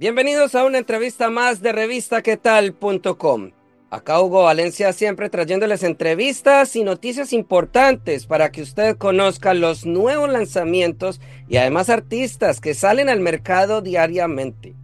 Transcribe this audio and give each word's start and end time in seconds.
Bienvenidos 0.00 0.54
a 0.54 0.64
una 0.64 0.78
entrevista 0.78 1.28
más 1.28 1.60
de 1.60 1.72
revistaquetal.com. 1.72 3.50
Acá 3.90 4.22
Hugo 4.22 4.44
Valencia 4.44 4.94
siempre 4.94 5.28
trayéndoles 5.28 5.82
entrevistas 5.82 6.74
y 6.74 6.84
noticias 6.84 7.34
importantes 7.34 8.24
para 8.24 8.50
que 8.50 8.62
usted 8.62 8.96
conozca 8.96 9.52
los 9.52 9.84
nuevos 9.84 10.30
lanzamientos 10.30 11.20
y 11.50 11.58
además 11.58 11.90
artistas 11.90 12.62
que 12.62 12.72
salen 12.72 13.10
al 13.10 13.20
mercado 13.20 13.82
diariamente. 13.82 14.74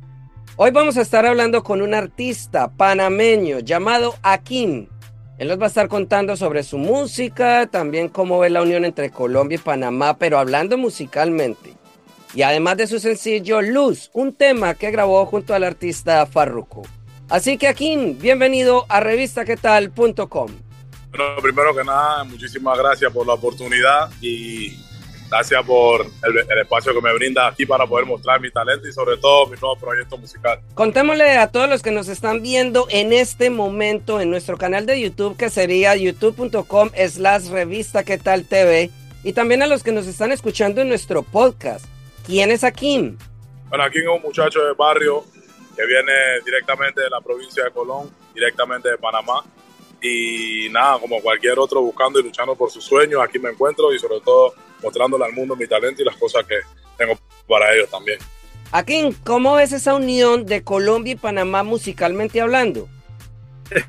Hoy 0.56 0.70
vamos 0.70 0.98
a 0.98 1.00
estar 1.00 1.24
hablando 1.24 1.62
con 1.62 1.80
un 1.80 1.94
artista 1.94 2.68
panameño 2.68 3.60
llamado 3.60 4.16
Akin. 4.22 4.90
Él 5.38 5.48
nos 5.48 5.58
va 5.58 5.64
a 5.64 5.68
estar 5.68 5.88
contando 5.88 6.36
sobre 6.36 6.62
su 6.62 6.76
música, 6.76 7.66
también 7.68 8.10
cómo 8.10 8.38
ve 8.38 8.50
la 8.50 8.60
unión 8.60 8.84
entre 8.84 9.08
Colombia 9.08 9.56
y 9.56 9.60
Panamá, 9.60 10.18
pero 10.18 10.38
hablando 10.38 10.76
musicalmente. 10.76 11.75
Y 12.34 12.42
además 12.42 12.76
de 12.76 12.86
su 12.86 12.98
sencillo 13.00 13.62
Luz, 13.62 14.10
un 14.12 14.34
tema 14.34 14.74
que 14.74 14.90
grabó 14.90 15.24
junto 15.26 15.54
al 15.54 15.64
artista 15.64 16.26
Farruko. 16.26 16.82
Así 17.28 17.58
que 17.58 17.68
Akin, 17.68 18.18
bienvenido 18.18 18.86
a 18.88 19.00
revistaquetal.com. 19.00 20.50
Bueno, 21.10 21.42
primero 21.42 21.74
que 21.74 21.82
nada, 21.82 22.24
muchísimas 22.24 22.78
gracias 22.78 23.12
por 23.12 23.26
la 23.26 23.34
oportunidad 23.34 24.10
y 24.20 24.76
gracias 25.28 25.64
por 25.64 26.02
el, 26.02 26.38
el, 26.38 26.58
espacio 26.58 26.94
que 26.94 27.00
me 27.00 27.12
brinda 27.14 27.48
aquí 27.48 27.66
para 27.66 27.86
poder 27.86 28.06
mostrar 28.06 28.40
mi 28.40 28.50
talento 28.50 28.86
y 28.86 28.92
sobre 28.92 29.16
todo 29.16 29.46
mi 29.46 29.58
nuevo 29.58 29.76
proyecto 29.76 30.18
musical. 30.18 30.60
Contémosle 30.74 31.36
a 31.38 31.48
todos 31.48 31.68
los 31.68 31.82
que 31.82 31.90
nos 31.90 32.08
están 32.08 32.42
viendo 32.42 32.86
en 32.90 33.12
este 33.12 33.50
momento 33.50 34.20
en 34.20 34.30
nuestro 34.30 34.56
canal 34.56 34.86
de 34.86 35.00
YouTube 35.00 35.36
que 35.36 35.50
sería 35.50 35.96
youtube.com 35.96 36.90
slash 37.08 37.48
revista 37.48 38.04
que 38.04 38.18
tal 38.18 38.44
TV 38.44 38.90
y 39.24 39.32
también 39.32 39.62
a 39.62 39.66
los 39.66 39.82
que 39.82 39.92
nos 39.92 40.06
están 40.06 40.30
escuchando 40.32 40.80
en 40.80 40.88
nuestro 40.88 41.22
podcast. 41.22 41.86
¿Quién 42.26 42.50
es 42.50 42.64
Akin? 42.64 43.16
Bueno, 43.68 43.84
Akin 43.84 44.02
es 44.02 44.08
un 44.08 44.22
muchacho 44.22 44.64
del 44.64 44.74
barrio 44.74 45.24
que 45.76 45.86
viene 45.86 46.12
directamente 46.44 47.02
de 47.02 47.10
la 47.10 47.20
provincia 47.20 47.64
de 47.64 47.70
Colón, 47.70 48.10
directamente 48.34 48.90
de 48.90 48.98
Panamá. 48.98 49.44
Y 50.02 50.68
nada, 50.70 50.98
como 50.98 51.20
cualquier 51.22 51.58
otro 51.58 51.80
buscando 51.82 52.18
y 52.18 52.24
luchando 52.24 52.56
por 52.56 52.70
sus 52.70 52.84
sueños, 52.84 53.20
aquí 53.22 53.38
me 53.38 53.50
encuentro 53.50 53.94
y 53.94 53.98
sobre 53.98 54.20
todo 54.20 54.54
mostrándole 54.82 55.24
al 55.24 55.32
mundo 55.32 55.54
mi 55.56 55.66
talento 55.66 56.02
y 56.02 56.04
las 56.04 56.16
cosas 56.16 56.44
que 56.46 56.56
tengo 56.98 57.18
para 57.46 57.72
ellos 57.74 57.88
también. 57.90 58.18
Akin, 58.72 59.12
¿cómo 59.24 59.54
ves 59.54 59.72
esa 59.72 59.94
unión 59.94 60.46
de 60.46 60.64
Colombia 60.64 61.12
y 61.12 61.16
Panamá 61.16 61.62
musicalmente 61.62 62.40
hablando? 62.40 62.88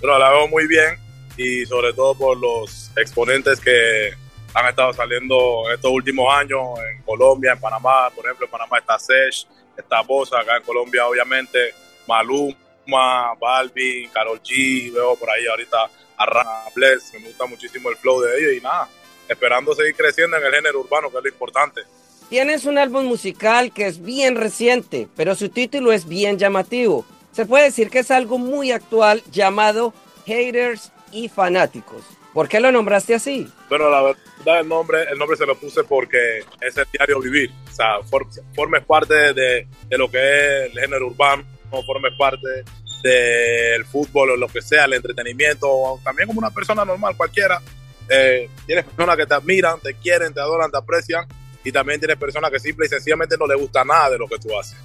bueno, 0.00 0.18
la 0.18 0.30
veo 0.30 0.48
muy 0.48 0.66
bien 0.66 0.96
y 1.36 1.66
sobre 1.66 1.92
todo 1.92 2.14
por 2.14 2.36
los 2.36 2.90
exponentes 2.96 3.60
que 3.60 4.12
han 4.58 4.68
estado 4.68 4.92
saliendo 4.92 5.64
en 5.68 5.74
estos 5.74 5.90
últimos 5.90 6.32
años 6.34 6.60
en 6.90 7.02
Colombia, 7.02 7.52
en 7.52 7.60
Panamá. 7.60 8.10
Por 8.14 8.24
ejemplo, 8.24 8.46
en 8.46 8.50
Panamá 8.50 8.78
está 8.78 8.98
Sesh, 8.98 9.46
está 9.76 10.02
Bosa, 10.02 10.40
acá 10.40 10.56
en 10.56 10.62
Colombia 10.62 11.06
obviamente 11.06 11.74
Maluma, 12.06 13.34
Balvin, 13.40 14.08
Karol 14.10 14.40
G, 14.42 14.92
veo 14.92 15.16
por 15.16 15.30
ahí 15.30 15.46
ahorita 15.46 15.78
a 16.16 16.26
Rana 16.26 16.50
me 16.74 17.28
gusta 17.28 17.46
muchísimo 17.46 17.90
el 17.90 17.96
flow 17.96 18.20
de 18.20 18.38
ellos 18.38 18.52
y 18.58 18.60
nada, 18.60 18.88
esperando 19.28 19.72
seguir 19.74 19.94
creciendo 19.94 20.36
en 20.36 20.44
el 20.44 20.52
género 20.52 20.80
urbano, 20.80 21.10
que 21.10 21.18
es 21.18 21.22
lo 21.22 21.28
importante. 21.28 21.82
Tienes 22.28 22.64
un 22.64 22.76
álbum 22.76 23.04
musical 23.04 23.72
que 23.72 23.86
es 23.86 24.02
bien 24.02 24.34
reciente, 24.34 25.06
pero 25.16 25.36
su 25.36 25.48
título 25.48 25.92
es 25.92 26.08
bien 26.08 26.36
llamativo. 26.36 27.06
Se 27.32 27.46
puede 27.46 27.64
decir 27.64 27.88
que 27.88 28.00
es 28.00 28.10
algo 28.10 28.38
muy 28.38 28.72
actual 28.72 29.22
llamado 29.30 29.94
Haters 30.26 30.90
y 31.12 31.28
Fanáticos. 31.28 32.17
¿Por 32.38 32.48
qué 32.48 32.60
lo 32.60 32.70
nombraste 32.70 33.16
así? 33.16 33.52
Bueno, 33.68 33.90
la 33.90 34.00
verdad 34.00 34.60
el 34.60 34.68
nombre, 34.68 35.02
el 35.10 35.18
nombre 35.18 35.36
se 35.36 35.44
lo 35.44 35.58
puse 35.58 35.82
porque 35.82 36.38
es 36.60 36.76
el 36.76 36.86
diario 36.92 37.20
vivir. 37.20 37.50
O 37.68 37.74
sea, 37.74 38.00
for, 38.08 38.28
formes 38.54 38.84
parte 38.84 39.34
de, 39.34 39.66
de, 39.88 39.98
lo 39.98 40.08
que 40.08 40.18
es 40.18 40.70
el 40.70 40.80
género 40.80 41.08
urbano, 41.08 41.42
no 41.72 41.82
formes 41.82 42.12
parte 42.16 42.62
del 43.02 43.84
fútbol 43.86 44.30
o 44.30 44.36
lo 44.36 44.46
que 44.46 44.62
sea, 44.62 44.84
el 44.84 44.92
entretenimiento, 44.92 45.98
también 46.04 46.28
como 46.28 46.38
una 46.38 46.52
persona 46.52 46.84
normal 46.84 47.16
cualquiera. 47.16 47.60
Eh, 48.08 48.48
tienes 48.66 48.84
personas 48.84 49.16
que 49.16 49.26
te 49.26 49.34
admiran, 49.34 49.80
te 49.80 49.94
quieren, 49.94 50.32
te 50.32 50.38
adoran, 50.38 50.70
te 50.70 50.78
aprecian, 50.78 51.26
y 51.64 51.72
también 51.72 51.98
tienes 51.98 52.18
personas 52.18 52.52
que 52.52 52.60
simple 52.60 52.86
y 52.86 52.88
sencillamente 52.88 53.36
no 53.36 53.48
les 53.48 53.58
gusta 53.58 53.84
nada 53.84 54.10
de 54.10 54.18
lo 54.18 54.28
que 54.28 54.38
tú 54.38 54.56
haces. 54.56 54.78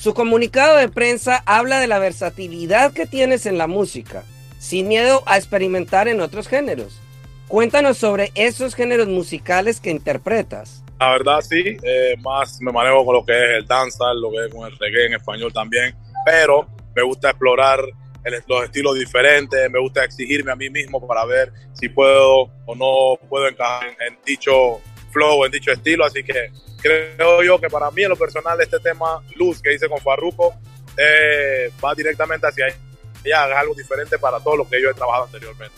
Su 0.00 0.14
comunicado 0.14 0.78
de 0.78 0.88
prensa 0.88 1.44
habla 1.46 1.78
de 1.78 1.86
la 1.86 2.00
versatilidad 2.00 2.92
que 2.92 3.06
tienes 3.06 3.46
en 3.46 3.56
la 3.56 3.68
música 3.68 4.24
sin 4.60 4.88
miedo 4.88 5.22
a 5.26 5.38
experimentar 5.38 6.06
en 6.06 6.20
otros 6.20 6.46
géneros. 6.46 7.00
Cuéntanos 7.48 7.96
sobre 7.96 8.30
esos 8.34 8.74
géneros 8.74 9.08
musicales 9.08 9.80
que 9.80 9.90
interpretas. 9.90 10.84
La 11.00 11.12
verdad 11.12 11.40
sí, 11.40 11.78
eh, 11.82 12.14
más 12.20 12.60
me 12.60 12.70
manejo 12.70 13.04
con 13.06 13.16
lo 13.16 13.24
que 13.24 13.32
es 13.32 13.58
el 13.58 13.66
danza, 13.66 14.12
lo 14.14 14.30
que 14.30 14.46
es 14.46 14.54
con 14.54 14.70
el 14.70 14.78
reggae 14.78 15.06
en 15.06 15.14
español 15.14 15.50
también, 15.50 15.96
pero 16.26 16.68
me 16.94 17.02
gusta 17.02 17.30
explorar 17.30 17.80
el, 18.22 18.34
los 18.46 18.64
estilos 18.64 18.98
diferentes, 18.98 19.70
me 19.70 19.80
gusta 19.80 20.04
exigirme 20.04 20.52
a 20.52 20.56
mí 20.56 20.68
mismo 20.68 21.04
para 21.06 21.24
ver 21.24 21.50
si 21.72 21.88
puedo 21.88 22.50
o 22.66 22.74
no 22.76 23.18
puedo 23.28 23.48
encajar 23.48 23.88
en, 23.88 24.12
en 24.12 24.18
dicho 24.26 24.78
flow, 25.10 25.46
en 25.46 25.52
dicho 25.52 25.72
estilo, 25.72 26.04
así 26.04 26.22
que 26.22 26.52
creo 26.82 27.42
yo 27.42 27.58
que 27.58 27.68
para 27.68 27.90
mí 27.90 28.02
en 28.02 28.10
lo 28.10 28.16
personal 28.16 28.60
este 28.60 28.78
tema 28.78 29.22
Luz 29.36 29.62
que 29.62 29.74
hice 29.74 29.88
con 29.88 29.98
Farruko 30.00 30.54
eh, 30.98 31.70
va 31.82 31.94
directamente 31.94 32.46
hacia 32.46 32.66
ahí 32.66 32.72
ya 33.24 33.44
haga 33.44 33.60
algo 33.60 33.74
diferente 33.74 34.18
para 34.18 34.40
todo 34.40 34.56
lo 34.56 34.68
que 34.68 34.80
yo 34.80 34.90
he 34.90 34.94
trabajado 34.94 35.24
anteriormente. 35.24 35.76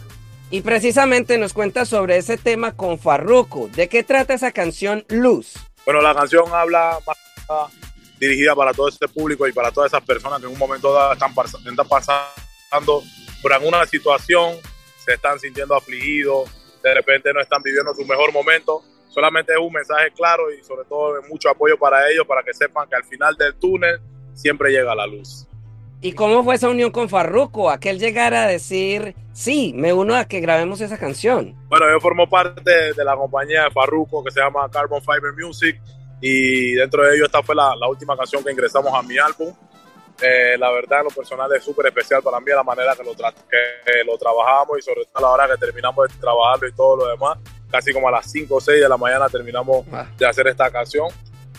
Y 0.51 0.61
precisamente 0.61 1.39
nos 1.39 1.55
cuenta 1.55 1.85
sobre 1.87 2.19
ese 2.19 2.37
tema 2.37 2.73
con 2.77 2.99
Farruko. 2.99 3.69
¿De 3.69 3.89
qué 3.89 4.03
trata 4.03 4.35
esa 4.35 4.53
canción 4.53 5.05
Luz? 5.09 5.55
Bueno, 5.85 6.03
la 6.03 6.15
canción 6.15 6.45
habla 6.53 6.99
más 7.07 7.73
dirigida 8.21 8.55
para 8.55 8.73
todo 8.73 8.89
este 8.89 9.09
público 9.09 9.49
y 9.49 9.53
para 9.53 9.73
todas 9.73 9.91
esas 9.91 10.05
personas 10.05 10.41
que 10.41 10.47
en 10.47 10.53
un 10.53 10.59
momento 10.59 10.93
dado 10.93 11.13
están, 11.15 11.33
están 11.33 11.89
pasando 11.89 13.03
por 13.41 13.53
alguna 13.53 13.85
situación, 13.87 14.57
se 15.05 15.15
están 15.15 15.41
sintiendo 15.41 15.75
afligidos, 15.75 16.49
de 16.83 16.95
repente 16.95 17.33
no 17.33 17.41
están 17.41 17.63
viviendo 17.63 17.95
su 17.95 18.05
mejor 18.05 18.33
momento. 18.33 18.83
Solamente 19.09 19.53
es 19.53 19.59
un 19.59 19.73
mensaje 19.73 20.11
claro 20.13 20.53
y 20.53 20.63
sobre 20.63 20.85
todo 20.85 21.21
mucho 21.29 21.51
apoyo 21.51 21.77
para 21.79 22.11
ellos, 22.11 22.27
para 22.27 22.43
que 22.43 22.55
sepan 22.55 22.89
que 22.89 22.97
al 22.97 23.05
final 23.05 23.37
del 23.37 23.55
túnel 23.55 24.01
siempre 24.35 24.71
llega 24.71 24.95
la 24.95 25.07
luz. 25.07 25.47
¿Y 26.05 26.15
cómo 26.15 26.43
fue 26.43 26.57
esa 26.57 26.69
unión 26.69 26.91
con 26.91 27.09
Farruko? 27.09 27.71
A 27.71 27.79
que 27.79 27.89
él 27.89 28.01
llegara 28.01 28.43
a 28.43 28.49
decir, 28.49 29.15
sí, 29.33 29.73
me 29.77 29.93
uno 29.93 30.17
a 30.17 30.25
que 30.25 30.41
grabemos 30.41 30.81
esa 30.81 30.99
canción. 30.99 31.55
Bueno, 31.69 31.87
yo 31.89 32.01
formo 32.01 32.29
parte 32.29 32.93
de 32.93 33.05
la 33.05 33.15
compañía 33.15 33.63
de 33.63 33.71
Farruko 33.71 34.25
que 34.25 34.33
se 34.33 34.41
llama 34.41 34.69
Carbon 34.69 35.01
Fiber 35.01 35.33
Music 35.39 35.81
y 36.21 36.73
dentro 36.73 37.05
de 37.05 37.15
ello 37.15 37.27
esta 37.27 37.41
fue 37.45 37.55
la, 37.55 37.77
la 37.77 37.89
última 37.89 38.17
canción 38.17 38.43
que 38.43 38.51
ingresamos 38.51 38.93
a 38.93 39.01
mi 39.03 39.17
álbum. 39.17 39.55
Eh, 40.21 40.59
la 40.59 40.73
verdad, 40.73 41.01
en 41.01 41.05
lo 41.05 41.11
personal 41.11 41.53
es 41.55 41.63
súper 41.63 41.87
especial 41.87 42.21
para 42.21 42.41
mí 42.41 42.47
la 42.49 42.65
manera 42.65 42.97
que 42.97 43.05
lo, 43.05 43.13
que 43.15 44.05
lo 44.05 44.19
trabajamos 44.19 44.79
y 44.81 44.83
sobre 44.83 45.05
todo 45.05 45.19
a 45.19 45.21
la 45.21 45.29
hora 45.29 45.55
que 45.55 45.65
terminamos 45.65 46.09
de 46.09 46.19
trabajarlo 46.19 46.67
y 46.67 46.73
todo 46.73 46.97
lo 46.97 47.07
demás. 47.07 47.39
Casi 47.71 47.93
como 47.93 48.09
a 48.09 48.11
las 48.11 48.29
5 48.29 48.53
o 48.53 48.61
6 48.61 48.81
de 48.81 48.89
la 48.89 48.97
mañana 48.97 49.29
terminamos 49.29 49.87
ah. 49.93 50.07
de 50.19 50.27
hacer 50.27 50.49
esta 50.49 50.69
canción 50.69 51.07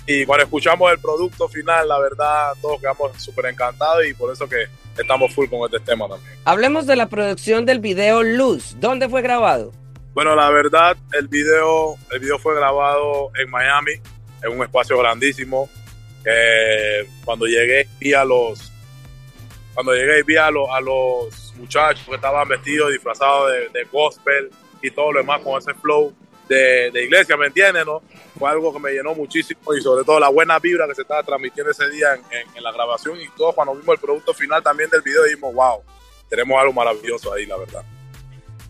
y 0.05 0.25
cuando 0.25 0.43
escuchamos 0.43 0.91
el 0.91 0.99
producto 0.99 1.47
final, 1.47 1.87
la 1.87 1.99
verdad, 1.99 2.53
todos 2.61 2.79
quedamos 2.79 3.11
súper 3.21 3.45
encantados 3.45 4.05
y 4.05 4.13
por 4.13 4.33
eso 4.33 4.47
que 4.49 4.65
estamos 4.97 5.33
full 5.33 5.47
con 5.47 5.61
este 5.65 5.79
tema 5.79 6.07
también. 6.09 6.37
Hablemos 6.45 6.85
de 6.85 6.95
la 6.95 7.07
producción 7.07 7.65
del 7.65 7.79
video 7.79 8.21
Luz. 8.21 8.75
¿Dónde 8.79 9.07
fue 9.07 9.21
grabado? 9.21 9.71
Bueno, 10.13 10.35
la 10.35 10.49
verdad, 10.49 10.97
el 11.13 11.27
video, 11.27 11.95
el 12.11 12.19
video 12.19 12.37
fue 12.37 12.55
grabado 12.55 13.31
en 13.41 13.49
Miami, 13.49 13.93
en 14.43 14.51
un 14.51 14.63
espacio 14.63 14.97
grandísimo. 14.97 15.69
Eh, 16.25 17.07
cuando 17.25 17.45
llegué 17.45 17.87
vi 17.99 18.13
a 18.13 18.23
los 18.23 18.71
cuando 19.73 19.93
llegué 19.93 20.21
vi 20.23 20.37
a, 20.37 20.51
los, 20.51 20.69
a 20.69 20.79
los 20.79 21.53
muchachos 21.57 22.05
que 22.07 22.15
estaban 22.15 22.47
vestidos, 22.47 22.91
disfrazados 22.91 23.51
de, 23.51 23.79
de 23.79 23.85
gospel 23.91 24.51
y 24.81 24.91
todo 24.91 25.13
lo 25.13 25.19
demás 25.19 25.41
con 25.41 25.57
ese 25.57 25.73
flow 25.73 26.13
de, 26.47 26.91
de, 26.91 27.03
iglesia, 27.03 27.37
¿me 27.37 27.47
entiendes? 27.47 27.85
No? 27.85 28.01
Fue 28.37 28.49
algo 28.49 28.73
que 28.73 28.79
me 28.79 28.91
llenó 28.91 29.13
muchísimo 29.15 29.73
y 29.73 29.81
sobre 29.81 30.03
todo 30.03 30.19
la 30.19 30.29
buena 30.29 30.59
vibra 30.59 30.87
que 30.87 30.95
se 30.95 31.03
estaba 31.03 31.23
transmitiendo 31.23 31.71
ese 31.71 31.89
día 31.89 32.13
en, 32.15 32.21
en, 32.31 32.57
en 32.57 32.63
la 32.63 32.71
grabación 32.71 33.19
y 33.21 33.27
todos 33.29 33.55
cuando 33.55 33.75
vimos 33.75 33.93
el 33.93 34.01
producto 34.01 34.33
final 34.33 34.61
también 34.61 34.89
del 34.89 35.01
video 35.01 35.23
dijimos, 35.23 35.53
wow, 35.53 35.81
tenemos 36.29 36.59
algo 36.59 36.73
maravilloso 36.73 37.31
ahí, 37.33 37.45
la 37.45 37.57
verdad. 37.57 37.83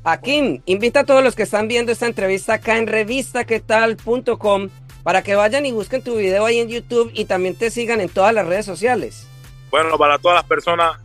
Akim, 0.03 0.61
invita 0.65 1.01
a 1.01 1.03
todos 1.05 1.23
los 1.23 1.33
que 1.33 1.43
están 1.43 1.69
viendo 1.69 1.91
esta 1.93 2.07
entrevista 2.07 2.55
acá 2.55 2.77
en 2.77 2.87
revistaquetal.com 2.87 4.69
para 5.03 5.21
que 5.21 5.35
vayan 5.35 5.65
y 5.65 5.71
busquen 5.71 6.03
tu 6.03 6.17
video 6.17 6.45
ahí 6.45 6.59
en 6.59 6.67
YouTube 6.67 7.09
y 7.13 7.25
también 7.25 7.57
te 7.57 7.71
sigan 7.71 8.01
en 8.01 8.09
todas 8.09 8.33
las 8.33 8.45
redes 8.45 8.65
sociales. 8.65 9.27
Bueno, 9.69 9.97
para 9.97 10.19
todas 10.19 10.35
las 10.35 10.45
personas 10.45 10.99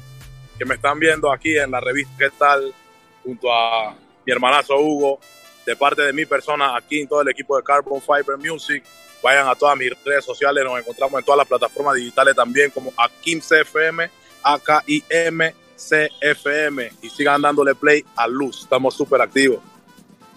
que 0.59 0.65
me 0.65 0.75
están 0.75 0.99
viendo 0.99 1.33
aquí 1.33 1.57
en 1.57 1.71
la 1.71 1.81
revista 1.81 2.13
¿Qué 2.19 2.31
tal? 2.37 2.75
junto 3.23 3.53
a 3.53 3.95
mi 4.27 4.33
hermanazo 4.33 4.79
Hugo, 4.79 5.21
de 5.69 5.77
parte 5.77 6.01
de 6.01 6.15
mi 6.15 6.25
persona, 6.25 6.75
aquí 6.75 7.01
en 7.01 7.07
todo 7.07 7.21
el 7.21 7.29
equipo 7.29 7.55
de 7.55 7.63
Carbon 7.63 8.01
Fiber 8.01 8.39
Music, 8.39 8.83
vayan 9.23 9.47
a 9.47 9.55
todas 9.55 9.77
mis 9.77 9.93
redes 10.03 10.25
sociales, 10.25 10.65
nos 10.65 10.79
encontramos 10.79 11.19
en 11.19 11.25
todas 11.27 11.37
las 11.37 11.47
plataformas 11.47 11.95
digitales 11.95 12.35
también 12.35 12.71
como 12.71 12.91
Akim 12.97 13.39
CFM, 13.39 14.09
A-K-I-M 14.43 15.55
CFM 15.77 16.91
y 17.03 17.11
sigan 17.11 17.43
dándole 17.43 17.75
play 17.75 18.03
a 18.17 18.27
Luz, 18.27 18.63
estamos 18.63 18.97
súper 18.97 19.21
activos. 19.21 19.61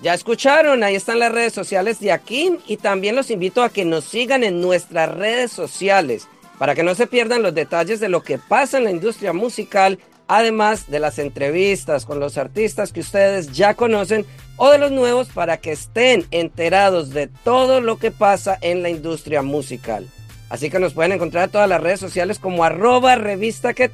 Ya 0.02 0.14
escucharon, 0.14 0.84
ahí 0.84 0.96
están 0.96 1.20
las 1.20 1.32
redes 1.32 1.54
sociales 1.54 2.02
de 2.02 2.12
Akim 2.12 2.58
y 2.68 2.76
también 2.76 3.16
los 3.16 3.32
invito 3.32 3.64
a 3.64 3.70
que 3.70 3.86
nos 3.86 4.04
sigan 4.04 4.44
en 4.44 4.60
nuestras 4.60 5.16
redes 5.16 5.54
sociales 5.54 6.28
para 6.58 6.76
que 6.76 6.84
no 6.84 6.94
se 6.94 7.08
pierdan 7.08 7.42
los 7.42 7.56
detalles 7.56 8.02
de 8.02 8.10
lo 8.10 8.22
que 8.22 8.38
pasa 8.38 8.78
en 8.78 8.84
la 8.84 8.92
industria 8.92 9.32
musical, 9.32 9.98
además 10.28 10.92
de 10.92 11.00
las 11.00 11.20
entrevistas 11.20 12.06
con 12.06 12.20
los 12.20 12.38
artistas 12.38 12.92
que 12.92 13.00
ustedes 13.00 13.54
ya 13.54 13.76
conocen 13.76 14.26
o 14.58 14.70
de 14.70 14.78
los 14.78 14.92
nuevos 14.92 15.30
para 15.30 15.58
que 15.58 15.72
estén 15.72 16.26
enterados 16.32 17.12
de 17.12 17.28
todo 17.28 17.82
lo 17.82 17.98
que 17.98 18.12
pasa 18.12 18.58
en 18.62 18.84
la 18.84 18.90
industria 18.90 19.42
musical. 19.42 20.08
Así 20.50 20.70
que 20.70 20.80
nos 20.80 20.94
pueden 20.94 21.14
encontrar 21.14 21.46
en 21.46 21.52
todas 21.52 21.70
las 21.70 21.82
redes 21.82 22.00
sociales 22.00 22.40
como 22.40 22.64
arroba 22.64 23.16
revista 23.16 23.74
qué 23.74 23.90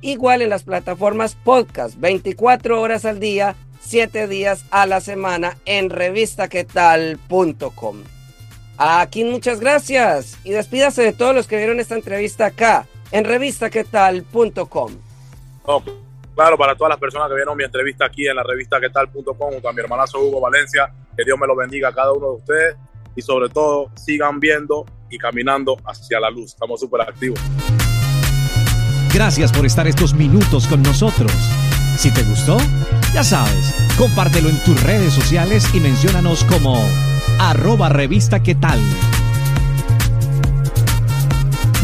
igual 0.00 0.42
en 0.42 0.50
las 0.50 0.62
plataformas 0.62 1.34
podcast 1.34 1.96
24 1.98 2.80
horas 2.80 3.04
al 3.04 3.20
día 3.20 3.54
siete 3.80 4.28
días 4.28 4.64
a 4.70 4.86
la 4.86 5.00
semana 5.00 5.58
en 5.64 5.90
revistaquetal.com. 5.90 8.04
Aquí 8.76 9.24
muchas 9.24 9.58
gracias 9.60 10.38
y 10.44 10.52
despídase 10.52 11.02
de 11.02 11.12
todos 11.12 11.34
los 11.34 11.46
que 11.46 11.58
vieron 11.58 11.80
esta 11.80 11.96
entrevista 11.96 12.46
acá 12.46 12.86
en 13.12 13.24
revistaquetal.com. 13.24 14.92
claro, 16.40 16.56
para 16.56 16.74
todas 16.74 16.88
las 16.88 16.98
personas 16.98 17.28
que 17.28 17.34
vieron 17.34 17.54
mi 17.54 17.64
entrevista 17.64 18.06
aquí 18.06 18.26
en 18.26 18.34
la 18.34 18.42
revistaquetal.com 18.42 19.52
junto 19.52 19.68
a 19.68 19.72
mi 19.74 19.80
hermanazo 19.80 20.20
Hugo 20.20 20.40
Valencia, 20.40 20.90
que 21.14 21.22
Dios 21.22 21.38
me 21.38 21.46
lo 21.46 21.54
bendiga 21.54 21.90
a 21.90 21.92
cada 21.92 22.12
uno 22.12 22.28
de 22.28 22.36
ustedes 22.36 22.76
y 23.14 23.20
sobre 23.20 23.50
todo 23.50 23.90
sigan 23.94 24.40
viendo 24.40 24.86
y 25.10 25.18
caminando 25.18 25.76
hacia 25.84 26.18
la 26.18 26.30
luz. 26.30 26.54
Estamos 26.54 26.80
súper 26.80 27.02
activos. 27.02 27.38
Gracias 29.12 29.52
por 29.52 29.66
estar 29.66 29.86
estos 29.86 30.14
minutos 30.14 30.66
con 30.66 30.82
nosotros. 30.82 31.30
Si 31.98 32.10
te 32.10 32.22
gustó, 32.22 32.56
ya 33.12 33.22
sabes, 33.22 33.74
compártelo 33.98 34.48
en 34.48 34.64
tus 34.64 34.82
redes 34.82 35.12
sociales 35.12 35.66
y 35.74 35.80
menciónanos 35.80 36.44
como 36.44 36.82
arroba 37.38 37.90
revista 37.90 38.42
qué 38.42 38.54
tal. 38.54 38.80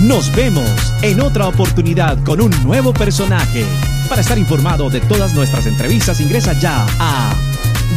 Nos 0.01 0.35
vemos 0.35 0.95
en 1.03 1.21
otra 1.21 1.47
oportunidad 1.47 2.25
con 2.25 2.41
un 2.41 2.53
nuevo 2.65 2.95
personaje. 2.95 3.67
Para 4.09 4.21
estar 4.21 4.39
informado 4.39 4.89
de 4.89 5.01
todas 5.01 5.35
nuestras 5.35 5.67
entrevistas, 5.67 6.21
ingresa 6.21 6.53
ya 6.53 6.87
a 6.99 7.35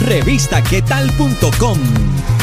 revistaquetal.com. 0.01 2.38